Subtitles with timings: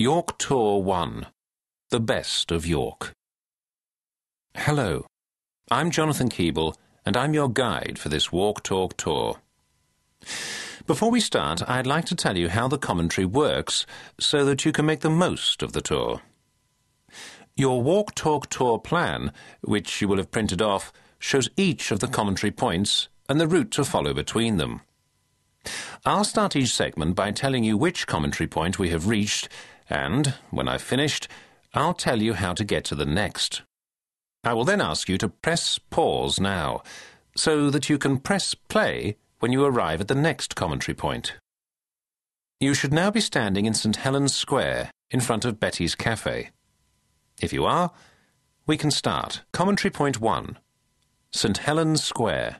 [0.00, 1.26] York Tour 1
[1.90, 3.12] The Best of York.
[4.56, 5.04] Hello,
[5.70, 9.42] I'm Jonathan Keeble, and I'm your guide for this Walk Talk tour.
[10.86, 13.84] Before we start, I'd like to tell you how the commentary works
[14.18, 16.22] so that you can make the most of the tour.
[17.54, 22.08] Your Walk Talk Tour plan, which you will have printed off, shows each of the
[22.08, 24.80] commentary points and the route to follow between them.
[26.06, 29.50] I'll start each segment by telling you which commentary point we have reached,
[29.90, 31.28] and, when I've finished,
[31.74, 33.62] I'll tell you how to get to the next.
[34.42, 36.82] I will then ask you to press pause now,
[37.36, 41.34] so that you can press play when you arrive at the next commentary point.
[42.58, 46.50] You should now be standing in St Helens Square in front of Betty's Cafe.
[47.40, 47.90] If you are,
[48.66, 49.42] we can start.
[49.52, 50.58] Commentary point 1
[51.32, 52.56] St Helens Square.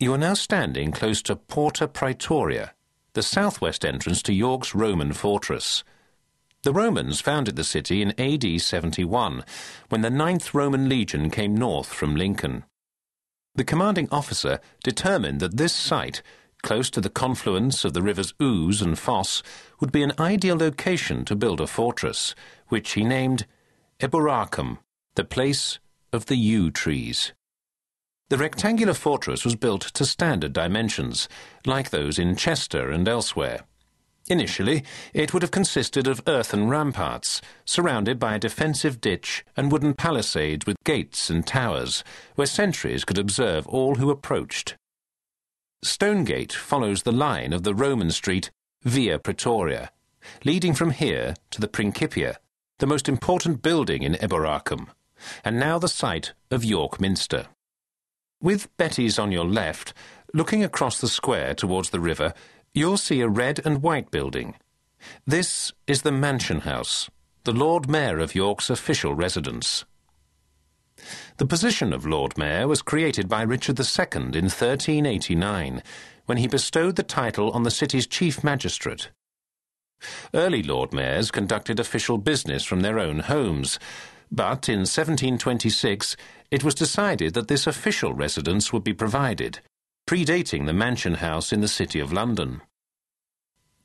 [0.00, 2.70] You are now standing close to Porta Praetoria,
[3.14, 5.82] the southwest entrance to York's Roman fortress.
[6.68, 9.42] The Romans founded the city in AD 71,
[9.88, 12.64] when the Ninth Roman Legion came north from Lincoln.
[13.54, 16.20] The commanding officer determined that this site,
[16.62, 19.42] close to the confluence of the rivers Ouse and Foss,
[19.80, 22.34] would be an ideal location to build a fortress,
[22.66, 23.46] which he named
[23.98, 24.76] Eboracum,
[25.14, 25.78] the place
[26.12, 27.32] of the yew trees.
[28.28, 31.30] The rectangular fortress was built to standard dimensions,
[31.64, 33.64] like those in Chester and elsewhere.
[34.30, 34.84] Initially,
[35.14, 40.66] it would have consisted of earthen ramparts, surrounded by a defensive ditch and wooden palisades
[40.66, 44.76] with gates and towers, where sentries could observe all who approached.
[45.82, 48.50] Stonegate follows the line of the Roman street
[48.82, 49.90] Via Praetoria,
[50.44, 52.38] leading from here to the Principia,
[52.78, 54.88] the most important building in Eboracum,
[55.44, 57.46] and now the site of York Minster.
[58.40, 59.94] With Betty's on your left,
[60.34, 62.34] looking across the square towards the river,
[62.74, 64.54] you'll see a red and white building.
[65.26, 67.08] This is the Mansion House,
[67.44, 69.84] the Lord Mayor of York's official residence.
[71.36, 75.82] The position of Lord Mayor was created by Richard II in 1389,
[76.26, 79.10] when he bestowed the title on the city's chief magistrate.
[80.34, 83.78] Early Lord Mayors conducted official business from their own homes,
[84.30, 86.16] but in 1726
[86.50, 89.60] it was decided that this official residence would be provided,
[90.08, 92.62] predating the mansion house in the City of London.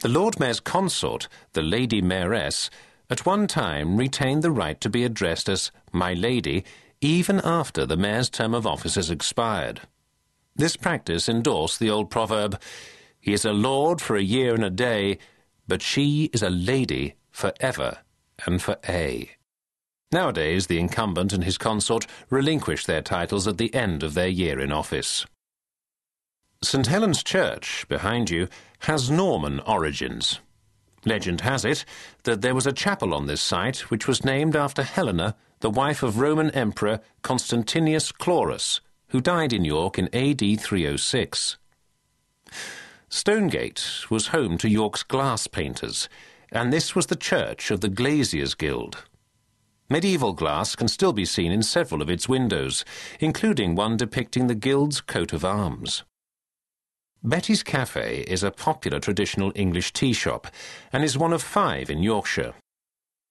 [0.00, 2.70] The Lord Mayor's consort, the Lady Mayoress,
[3.08, 6.64] at one time retained the right to be addressed as My Lady
[7.00, 9.82] even after the Mayor's term of office has expired.
[10.56, 12.60] This practice endorsed the old proverb,
[13.20, 15.18] He is a lord for a year and a day,
[15.68, 17.98] but she is a lady for ever
[18.44, 19.30] and for aye.
[20.10, 24.58] Nowadays, the incumbent and his consort relinquish their titles at the end of their year
[24.58, 25.24] in office.
[26.60, 28.48] St Helen's Church, behind you,
[28.80, 30.40] has Norman origins.
[31.04, 31.84] Legend has it
[32.24, 36.02] that there was a chapel on this site which was named after Helena, the wife
[36.02, 38.80] of Roman Emperor Constantinius Chlorus,
[39.10, 41.58] who died in York in AD 306.
[43.08, 46.08] Stonegate was home to York's glass painters,
[46.50, 49.04] and this was the church of the Glaziers Guild.
[49.88, 52.84] Medieval glass can still be seen in several of its windows,
[53.20, 56.02] including one depicting the Guild's coat of arms.
[57.24, 60.46] Betty's Cafe is a popular traditional English tea shop
[60.92, 62.54] and is one of five in Yorkshire.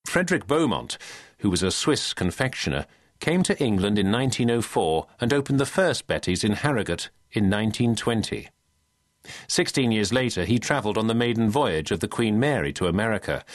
[0.05, 0.97] Frederick Belmont,
[1.39, 2.85] who was a Swiss confectioner,
[3.21, 8.49] came to England in 1904 and opened the first Betty's in Harrogate in 1920.
[9.47, 13.45] Sixteen years later, he travelled on the maiden voyage of the Queen Mary to America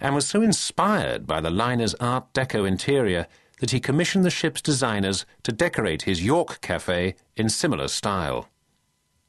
[0.00, 3.26] and was so inspired by the liner's Art Deco interior
[3.58, 8.48] that he commissioned the ship's designers to decorate his York cafe in similar style.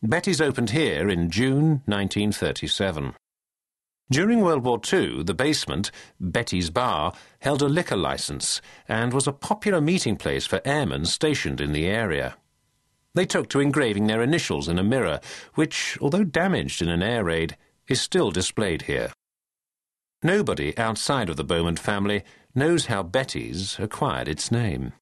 [0.04, 3.14] Betty's opened here in June 1937.
[4.10, 9.32] During World War II, the basement, Betty's Bar, held a liquor license and was a
[9.32, 12.36] popular meeting place for airmen stationed in the area.
[13.14, 15.20] They took to engraving their initials in a mirror,
[15.54, 17.56] which, although damaged in an air raid,
[17.88, 19.14] is still displayed here.
[20.24, 22.24] Nobody outside of the Bowman family
[22.56, 24.94] knows how Betty's acquired its name.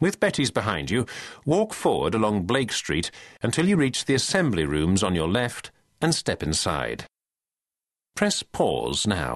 [0.00, 1.06] With Betty's behind you,
[1.44, 3.10] walk forward along Blake Street
[3.42, 5.70] until you reach the assembly rooms on your left
[6.00, 7.04] and step inside.
[8.16, 9.32] Press pause now.